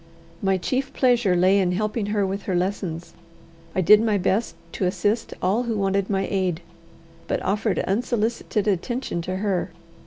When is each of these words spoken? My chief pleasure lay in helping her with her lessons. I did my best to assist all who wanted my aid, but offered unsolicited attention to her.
My 0.41 0.57
chief 0.57 0.91
pleasure 0.93 1.35
lay 1.35 1.59
in 1.59 1.73
helping 1.73 2.07
her 2.07 2.25
with 2.25 2.41
her 2.49 2.55
lessons. 2.55 3.13
I 3.75 3.81
did 3.81 4.01
my 4.01 4.17
best 4.17 4.55
to 4.71 4.85
assist 4.85 5.35
all 5.43 5.61
who 5.69 5.77
wanted 5.77 6.09
my 6.09 6.27
aid, 6.31 6.61
but 7.27 7.39
offered 7.43 7.77
unsolicited 7.77 8.67
attention 8.67 9.21
to 9.21 9.35
her. 9.35 9.69